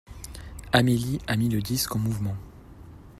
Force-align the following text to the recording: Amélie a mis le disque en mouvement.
Amélie 0.73 1.19
a 1.27 1.35
mis 1.37 1.47
le 1.47 1.61
disque 1.61 1.95
en 1.95 1.99
mouvement. 1.99 2.35